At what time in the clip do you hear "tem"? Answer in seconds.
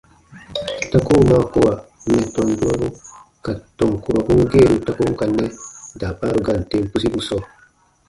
6.69-6.83